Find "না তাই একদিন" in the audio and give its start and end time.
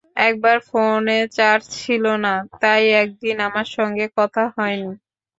2.25-3.35